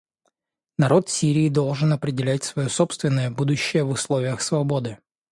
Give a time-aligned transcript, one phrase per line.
[0.79, 4.97] Народ Сирии должен определять свое собственное будущее в условиях свободы.